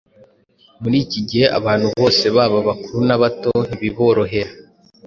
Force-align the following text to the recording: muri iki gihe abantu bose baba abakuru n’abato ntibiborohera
muri 0.81 0.97
iki 1.05 1.19
gihe 1.29 1.45
abantu 1.59 1.87
bose 1.99 2.23
baba 2.35 2.57
abakuru 2.63 2.99
n’abato 3.07 3.51
ntibiborohera 3.67 4.51